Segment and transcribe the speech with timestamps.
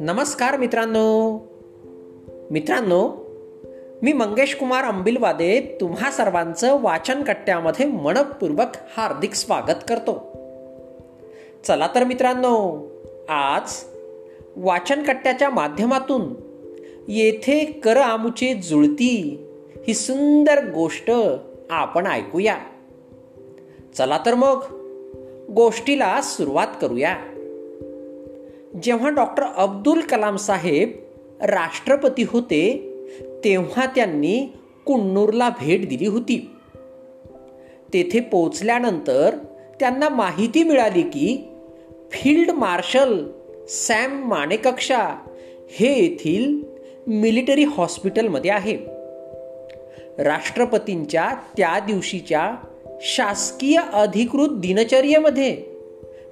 [0.00, 1.38] नमस्कार मित्रांनो.
[2.50, 3.26] मित्रांनो
[4.02, 10.12] मी मंगेश कुमार अंबिलवादे तुम्हा सर्वांचं वाचन कट्ट्यामध्ये मनपूर्वक हार्दिक स्वागत करतो.
[11.66, 12.88] चला तर मित्रांनो
[13.28, 13.72] आज
[14.56, 16.34] वाचन कट्ट्याच्या माध्यमातून
[17.08, 19.46] येथे कर आमुचे जुळती
[19.88, 21.10] ही सुंदर गोष्ट
[21.70, 22.56] आपण ऐकूया.
[23.96, 24.62] चला तर मग.
[25.50, 27.16] गोष्टीला सुरुवात करूया.
[28.82, 30.90] जेव्हा डॉक्टर अब्दुल कलाम साहेब
[31.40, 32.92] राष्ट्रपती होते
[33.44, 34.52] तेव्हा त्यांनी
[34.84, 36.50] कुन्नूरला भेट दिली होती.
[37.92, 39.36] तेथे पोचल्यानंतर
[39.80, 41.48] त्यांना माहिती मिळाली की
[42.10, 43.26] फील्ड मार्शल
[43.68, 45.18] सॅम माणेकक्षा
[45.70, 46.62] हे येथील
[47.06, 48.76] मिलिटरी हॉस्पिटलमध्ये आहे.
[50.18, 52.54] राष्ट्रपतींच्या त्या दिवशीच्या
[53.06, 55.56] शासकीय अधिकृत दिनचर्येमध्ये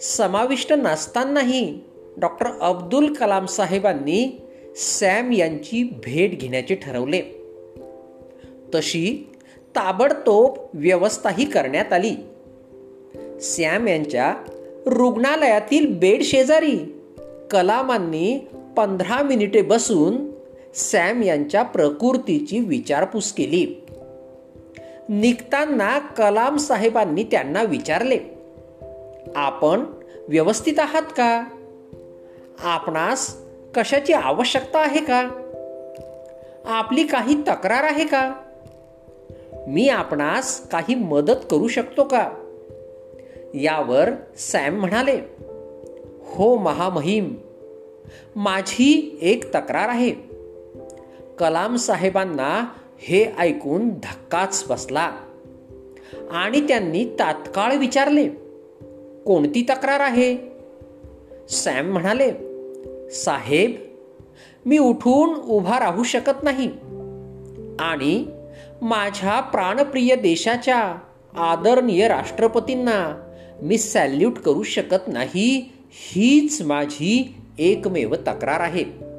[0.01, 1.81] समाविष्ट नसतानाही
[2.17, 4.41] डॉक्टर अब्दुल कलाम साहेबांनी
[4.77, 7.23] सॅम यांची भेट घेण्याचे ठरवले.
[8.75, 9.31] तशी
[9.77, 12.15] ताबडतोब व्यवस्थाही करण्यात आली.
[13.41, 14.35] सॅम यांच्या
[14.87, 16.95] रुग्णालयातील बेड शेजारी
[17.51, 18.39] कलामांनी
[18.77, 20.31] पंधरा मिनिटे बसून
[20.75, 23.82] सॅम यांच्या प्रकृतीची विचारपूस केली.
[25.09, 28.19] निघताना कलाम साहेबांनी त्यांना विचारले
[29.37, 29.85] आपण
[30.29, 31.45] व्यवस्थित आहात का?
[32.65, 33.37] आपणास
[33.75, 35.29] कशाची आवश्यकता आहे का?
[36.65, 38.33] आपली काही तक्रार आहे का?
[39.69, 42.31] मी आपणास काही मदत करू शकतो का?
[43.55, 45.21] यावर सॅम म्हणाले
[46.27, 47.35] हो महामहिम
[48.37, 50.11] माझी एक तक्रार आहे.
[51.39, 52.65] कलाम साहेबांना
[53.03, 55.17] हे ऐकून धक्काच बसला.
[56.31, 58.29] आणि त्यांनी तात्काळ विचारले
[59.27, 60.37] कोणती तक्रार आहे?
[61.49, 62.33] सॅम म्हणाले
[63.11, 63.73] साहेब
[64.67, 66.67] मी उठून उभा राहू शकत नाही.
[67.79, 68.27] आणि
[68.83, 70.99] माझ्या प्राणप्रिय देशाच्या
[71.35, 73.31] आदरणीय राष्ट्रपतींना
[73.63, 79.12] मी सॅल्यूट करू शकत नाही हीच माझी एकमेव तक्रार आहे.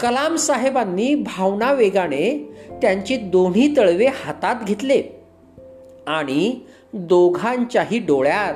[0.00, 5.02] कलाम साहेबांनी भावना वेगाने त्यांचे दोन्ही तळवे हातात घेतले
[6.06, 6.60] आणि
[6.92, 8.54] दोघांच्याही डोळ्यात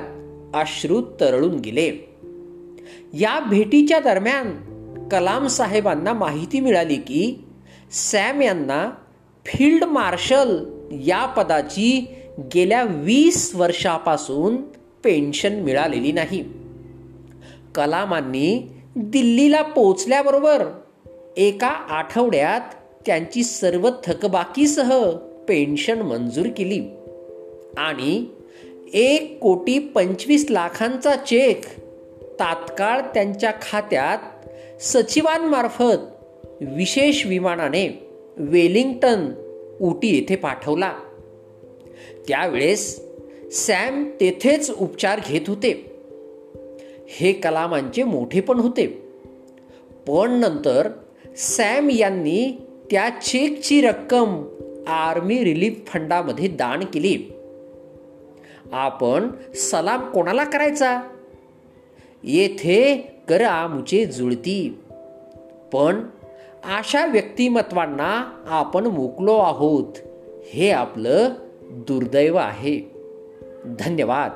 [0.55, 2.15] अश्रू तरळून गेले.
[3.13, 4.51] या भेटीच्या दरम्यान
[5.11, 7.45] कलाम साहेबांना माहिती मिळाली की
[7.91, 8.89] सॅम यांना
[9.45, 12.15] फील्ड मार्शल या पदाची
[12.55, 14.57] गेल्या वीस वर्षापासून
[15.03, 16.43] पेन्शन मिळालेली नाही.
[17.75, 20.65] कलामांनी दिल्लीला पोचल्याबरोबर
[21.39, 22.61] एका आठवड्यात
[23.05, 25.09] त्यांची सर्व थकबाकीसह
[25.47, 26.81] पेन्शन मंजूर केली.
[27.77, 28.25] आणि
[28.93, 31.65] एक कोटी पंचवीस लाखांचा चेक
[32.39, 34.17] तात्काळ त्यांच्या खात्यात
[34.81, 35.97] सचिवांमार्फत
[36.61, 39.31] विशेष विमानाने वेलिंग्टन
[39.81, 40.93] उटी येथे पाठवला.
[42.27, 43.05] त्यावेळेस
[43.51, 46.01] सॅम तेथेच उपचार घेत होते.
[47.09, 48.85] हे कलामांचे मोठे पण होते.
[50.07, 50.89] पण नंतर
[51.37, 54.43] सॅम यांनी त्या चेकची रक्कम
[54.87, 57.31] आर्मी रिलीफ फंडामध्ये दान केली.
[58.71, 61.01] आपण सलाम कोणाला करायचा?
[62.23, 64.79] येथे करा आमचे जुळती.
[65.73, 66.03] पण
[66.77, 69.93] अशा व्यक्तिमत्वांना आपण मुकलो आहोत
[70.53, 71.29] हे आपलं
[71.61, 72.91] दुर्दैव आहे.
[73.79, 74.31] धन्यवाद.